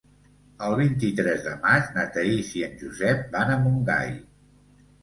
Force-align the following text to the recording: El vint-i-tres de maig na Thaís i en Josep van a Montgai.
El 0.67 0.77
vint-i-tres 0.79 1.45
de 1.49 1.53
maig 1.67 1.93
na 1.99 2.07
Thaís 2.17 2.51
i 2.61 2.65
en 2.71 2.77
Josep 2.83 3.25
van 3.39 3.55
a 3.59 3.63
Montgai. 3.69 4.15